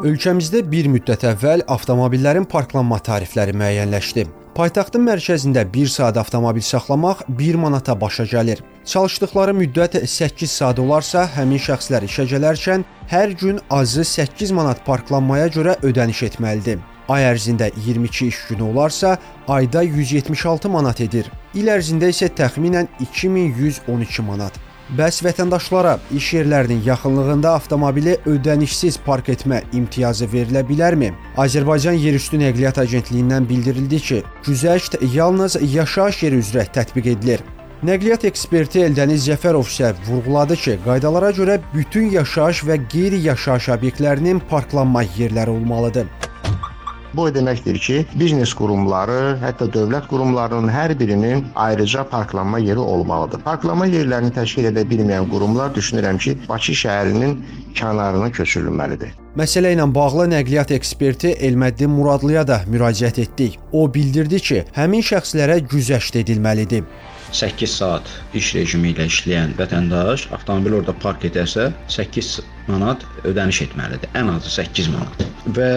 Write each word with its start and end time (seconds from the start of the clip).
Ölkəmizdə 0.00 0.62
bir 0.64 0.86
müddət 0.88 1.26
əvvəl 1.28 1.60
avtomobillərin 1.68 2.46
parklanma 2.48 2.96
tarifləri 3.04 3.52
müəyyənləşdi. 3.52 4.22
Paytaxtın 4.56 5.02
mərkəzində 5.04 5.66
1 5.74 5.90
saat 5.92 6.16
avtomobil 6.16 6.64
saxlamaq 6.64 7.20
1 7.40 7.58
manata 7.60 7.92
başa 8.00 8.24
gəlir. 8.30 8.62
Çalışdıqları 8.92 9.52
müddət 9.58 9.98
8 10.08 10.54
saat 10.54 10.80
olarsa, 10.80 11.26
həmin 11.34 11.60
şəxslər 11.60 12.06
işə 12.08 12.24
gələrkən 12.32 12.86
hər 13.12 13.36
gün 13.42 13.60
azı 13.68 14.06
8 14.08 14.54
manat 14.56 14.80
parklanmaya 14.88 15.52
görə 15.52 15.76
ödəniş 15.84 16.24
etməlidir. 16.30 16.80
Ay 17.12 17.28
ərzində 17.34 17.68
22 17.76 18.26
iş 18.32 18.40
günü 18.48 18.70
olarsa, 18.72 19.18
ayda 19.48 19.82
176 19.82 20.72
manat 20.72 21.04
edir. 21.04 21.28
İl 21.52 21.68
ərzində 21.76 22.08
isə 22.08 22.32
təxminən 22.32 22.88
2112 23.04 24.24
manat. 24.24 24.56
Bəs 24.98 25.20
vətəndaşlara 25.22 25.92
iş 26.18 26.28
yerlərinin 26.34 26.80
yaxınlığında 26.82 27.50
avtomobili 27.54 28.16
ödənişsiz 28.26 28.96
park 29.04 29.28
etmə 29.30 29.60
imtiyazı 29.72 30.26
verilə 30.32 30.64
bilərmi? 30.66 31.12
Azərbaycan 31.38 31.94
Yerüstü 31.94 32.40
Nəqliyyat 32.40 32.80
Agentliyindən 32.82 33.46
bildirildi 33.48 34.00
ki, 34.06 34.18
güzəşt 34.46 34.96
yalnız 35.14 35.60
yaşayış 35.62 36.22
yeri 36.24 36.40
üzrə 36.42 36.64
tətbiq 36.74 37.06
edilir. 37.12 37.44
Nəqliyyat 37.86 38.26
eksperti 38.32 38.82
Eldəniz 38.88 39.28
Cəfərov 39.30 39.70
isə 39.70 39.92
vurğuladı 40.08 40.56
ki, 40.64 40.74
qaydalara 40.88 41.30
görə 41.38 41.60
bütün 41.70 42.10
yaşayış 42.16 42.64
və 42.66 42.80
qeyri-yaşayış 42.90 43.70
obyektlərinin 43.76 44.42
parklanma 44.50 45.06
yerləri 45.20 45.54
olmalıdır. 45.54 46.10
Bu 47.14 47.22
o 47.26 47.30
deməkdir 47.34 47.78
ki, 47.82 47.96
biznes 48.20 48.52
qurumları, 48.54 49.36
hətta 49.42 49.66
dövlət 49.74 50.06
qurumlarının 50.10 50.70
hər 50.70 50.94
birinin 50.98 51.44
ayrıca 51.54 52.04
parklanma 52.08 52.58
yeri 52.62 52.78
olmalıdır. 52.78 53.42
Parklanma 53.46 53.88
yerlərini 53.90 54.30
təşkil 54.36 54.70
edə 54.70 54.84
bilməyən 54.92 55.26
qurumlar 55.32 55.74
düşünürəm 55.74 56.20
ki, 56.22 56.36
Bakı 56.48 56.76
şəhərinin 56.82 57.36
kənarına 57.74 58.30
köçürülməlidir. 58.36 59.16
Məsələ 59.38 59.74
ilə 59.74 59.86
bağlı 59.94 60.28
nəqliyyat 60.32 60.72
eksperti 60.74 61.34
Elməddin 61.46 61.90
Muradlıya 61.94 62.46
da 62.46 62.62
müraciət 62.70 63.20
etdik. 63.22 63.58
O 63.72 63.86
bildirdi 63.94 64.40
ki, 64.42 64.64
həmin 64.74 65.02
şəxslərə 65.06 65.60
güzəşt 65.70 66.18
edilməlidir. 66.22 66.86
8 67.32 67.70
saat 67.70 68.08
iş 68.34 68.54
rejimi 68.56 68.90
ilə 68.90 69.06
işləyən 69.06 69.52
vətəndaş 69.58 70.26
avtomobil 70.34 70.80
orada 70.80 70.94
park 71.02 71.28
edərsə 71.28 71.68
8 71.86 72.40
manat 72.70 73.04
ödəniş 73.24 73.64
etməlidir. 73.68 74.12
Ən 74.18 74.32
azı 74.36 74.54
8 74.60 74.92
manat. 74.94 75.26
Və 75.56 75.70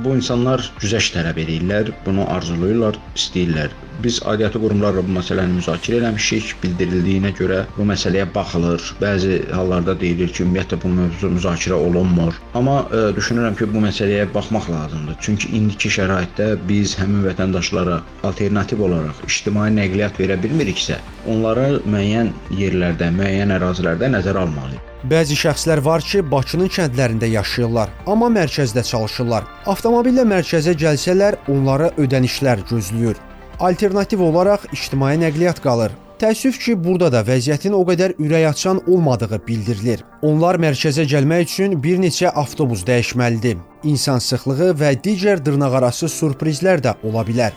bu 0.00 0.14
insanlar 0.16 0.62
güzəşt 0.80 1.14
tələb 1.16 1.38
edirlər, 1.42 1.90
bunu 2.06 2.24
arzulayırlar, 2.32 2.96
istəyirlər. 3.18 3.74
Biz 4.00 4.22
aidiyyatı 4.24 4.60
qurumlarla 4.62 5.02
bu 5.04 5.12
məsələni 5.18 5.58
müzakirə 5.58 5.98
eləmişik. 6.00 6.54
Bildirildiyinə 6.62 7.34
görə 7.36 7.58
bu 7.76 7.84
məsələyə 7.90 8.24
baxılır. 8.34 8.86
Bəzi 9.02 9.36
hallarda 9.52 9.94
deyilir 10.00 10.32
ki, 10.32 10.46
ümumiyyətlə 10.46 10.80
bu 10.82 10.92
mövzu 10.94 11.32
müzakirə 11.36 11.76
olunmur. 11.76 12.40
Amma 12.56 12.78
ə, 12.80 13.02
e, 13.10 13.14
düşünürəm 13.18 13.58
ki, 13.60 13.68
bu 13.74 13.84
məsələyə 13.84 14.26
baxmaq 14.34 14.70
lazımdır. 14.72 15.20
Çünki 15.20 15.52
indiki 15.58 15.92
şəraitdə 16.00 16.54
biz 16.68 16.96
həmin 17.00 17.26
vətəndaşlara 17.28 18.00
alternativ 18.24 18.86
olaraq 18.88 19.24
ictimai 19.28 19.68
nəqliyyat 19.76 20.22
verə 20.22 20.40
bilmiriksə, 20.40 20.96
onları 21.28 21.82
müəyyən 21.84 22.32
yerlərdə, 22.56 23.12
müəyyən 23.20 23.58
ərazilərdə 23.60 24.14
nəzərə 24.16 24.48
almalıyıq. 24.48 24.89
Bəzi 25.08 25.32
şəxslər 25.32 25.80
var 25.80 26.02
ki, 26.04 26.20
Bakının 26.28 26.68
kəndlərində 26.68 27.28
yaşayırlar, 27.32 27.88
amma 28.06 28.28
mərkəzdə 28.34 28.82
çalışırlar. 28.84 29.46
Avtomobillə 29.72 30.26
mərkəzə 30.28 30.74
gəlsələr, 30.76 31.38
onlara 31.48 31.88
ödənişlər 31.96 32.66
gözləyir. 32.68 33.16
Alternativ 33.64 34.20
olaraq 34.20 34.66
ictimai 34.76 35.14
nəqliyyat 35.22 35.62
qalır. 35.64 35.96
Təəssüf 36.20 36.58
ki, 36.60 36.74
burada 36.84 37.08
da 37.14 37.22
vəziyyətin 37.24 37.72
o 37.72 37.80
qədər 37.88 38.18
ürəkaçan 38.20 38.82
olmadığı 38.92 39.40
bildirilir. 39.46 40.04
Onlar 40.20 40.60
mərkəzə 40.60 41.08
gəlmək 41.08 41.48
üçün 41.48 41.80
bir 41.80 41.96
neçə 41.96 42.28
avtobus 42.28 42.84
dəyişməlidir. 42.84 43.56
İnsan 43.88 44.20
sıxlığı 44.20 44.74
və 44.82 44.92
digər 45.00 45.40
dırnaqarası 45.40 46.12
sürprizlər 46.12 46.84
də 46.84 46.98
ola 47.08 47.24
bilər 47.24 47.56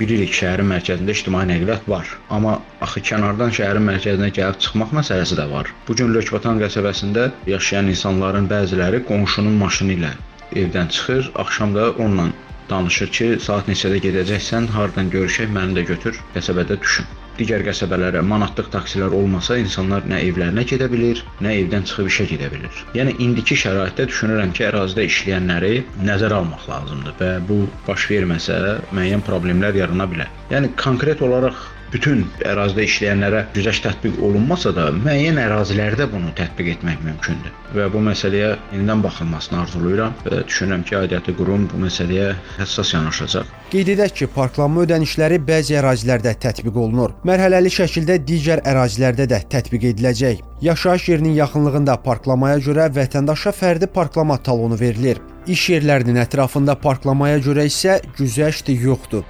bilirik 0.00 0.34
şəhərin 0.38 0.68
mərkəzində 0.72 1.14
ictimai 1.16 1.44
nəqliyyat 1.50 1.88
var, 1.92 2.08
amma 2.36 2.58
axı 2.84 3.02
kənardan 3.10 3.54
şəhərin 3.58 3.88
mərkəzinə 3.90 4.30
gəlib 4.38 4.60
çıxmaq 4.64 4.94
məsələsi 4.98 5.38
də 5.40 5.48
var. 5.52 5.72
Bu 5.88 5.96
gün 5.98 6.12
Lökbatan 6.16 6.60
qəsəbəsində 6.62 7.30
yaşayan 7.50 7.90
insanların 7.94 8.48
bəziləri 8.52 9.02
qonşunun 9.08 9.58
maşını 9.64 9.98
ilə 9.98 10.12
evdən 10.56 10.88
çıxır, 10.94 11.30
axşam 11.42 11.74
da 11.74 11.90
onunla 11.90 12.28
danışır 12.70 13.10
ki, 13.16 13.28
saat 13.46 13.68
neçədə 13.68 14.00
gedəcəksən, 14.06 14.68
hardan 14.76 15.10
görüşək, 15.12 15.50
məni 15.56 15.78
də 15.80 15.86
götür, 15.92 16.18
qəsəbədə 16.36 16.80
düşün. 16.80 17.08
Digər 17.42 17.64
qəsəbələrə 17.66 18.20
manatlıq 18.22 18.68
taksilər 18.70 19.14
olmasa 19.18 19.56
insanlar 19.58 20.04
nə 20.06 20.20
evlərinə 20.28 20.62
gedə 20.72 20.86
bilir, 20.92 21.24
nə 21.42 21.56
evdən 21.64 21.88
çıxıb 21.90 22.10
işə 22.12 22.26
gedə 22.30 22.52
bilir. 22.52 22.84
Yəni 22.94 23.16
indiki 23.24 23.56
şəraitdə 23.64 24.06
düşünürəm 24.12 24.54
ki, 24.54 24.68
ərazidə 24.68 25.08
işləyənləri 25.10 25.72
nəzərə 26.06 26.38
almaq 26.38 26.70
lazımdır 26.70 27.18
və 27.18 27.32
bu 27.48 27.58
baş 27.88 28.06
verməsə 28.12 28.60
müəyyən 28.94 29.26
problemlər 29.26 29.82
yarana 29.82 30.06
bilər. 30.14 30.30
Yəni 30.54 30.70
konkret 30.84 31.26
olaraq 31.26 31.58
bütün 31.92 32.22
ərazidə 32.48 32.86
işləyənlərə 32.88 33.42
güzəşt 33.56 33.84
tətbiq 33.86 34.20
olunmasa 34.24 34.72
da, 34.76 34.88
müəyyən 34.96 35.40
ərazilərdə 35.42 36.08
bunu 36.12 36.32
tətbiq 36.38 36.72
etmək 36.76 37.02
mümkündür. 37.04 37.52
Və 37.76 37.88
bu 37.92 38.02
məsələyə 38.04 38.54
yenidən 38.72 39.02
baxılmasını 39.04 39.60
arzulayıram 39.62 40.16
və 40.26 40.42
düşünürəm 40.48 40.84
ki, 40.88 40.96
aidiyyatı 41.02 41.36
qurum 41.38 41.66
bu 41.72 41.80
məsələyə 41.84 42.32
həssas 42.58 42.92
yanaşacaq. 42.96 43.52
Qeyd 43.72 43.92
edək 43.94 44.16
ki, 44.20 44.28
parklanma 44.34 44.84
ödənişləri 44.86 45.40
bəzi 45.48 45.78
ərazilərdə 45.80 46.34
tətbiq 46.44 46.76
olunur. 46.84 47.14
Mərhələli 47.32 47.70
şəkildə 47.72 48.18
digər 48.28 48.60
ərazilərdə 48.68 49.24
də 49.30 49.38
tətbiq 49.54 49.86
ediləcək. 49.92 50.42
Yaşayış 50.66 51.06
yerinin 51.08 51.38
yaxınlığında 51.38 51.94
parklamaya 52.04 52.58
görə 52.66 52.90
vətəndaşa 52.92 53.54
fərdi 53.56 53.88
parklama 53.94 54.36
talonu 54.48 54.76
verilir. 54.80 55.22
İş 55.48 55.62
yerlərinin 55.72 56.20
ətrafında 56.26 56.76
parklamaya 56.82 57.40
görə 57.40 57.64
isə 57.70 58.02
güzəşt 58.18 58.68
yoxdur. 58.74 59.24